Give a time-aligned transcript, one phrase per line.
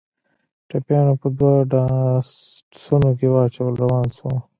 [0.69, 4.29] ټپيان مو په دوو ډاټسنو کښې واچول روان سو.